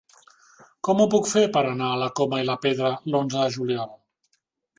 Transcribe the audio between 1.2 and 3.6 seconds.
fer per anar a la Coma i la Pedra l'onze de